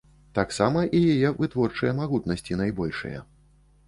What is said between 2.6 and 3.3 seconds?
найбольшыя.